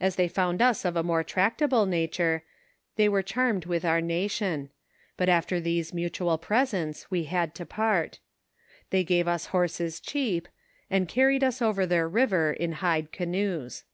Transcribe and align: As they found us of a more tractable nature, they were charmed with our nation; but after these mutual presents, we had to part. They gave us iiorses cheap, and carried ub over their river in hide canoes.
As 0.00 0.16
they 0.16 0.28
found 0.28 0.62
us 0.62 0.82
of 0.82 0.96
a 0.96 1.02
more 1.02 1.22
tractable 1.22 1.84
nature, 1.84 2.42
they 2.96 3.06
were 3.06 3.20
charmed 3.22 3.66
with 3.66 3.84
our 3.84 4.00
nation; 4.00 4.70
but 5.18 5.28
after 5.28 5.60
these 5.60 5.92
mutual 5.92 6.38
presents, 6.38 7.10
we 7.10 7.24
had 7.24 7.54
to 7.56 7.66
part. 7.66 8.18
They 8.88 9.04
gave 9.04 9.28
us 9.28 9.48
iiorses 9.48 10.00
cheap, 10.02 10.48
and 10.88 11.06
carried 11.06 11.44
ub 11.44 11.60
over 11.60 11.84
their 11.84 12.08
river 12.08 12.54
in 12.54 12.72
hide 12.80 13.12
canoes. 13.12 13.84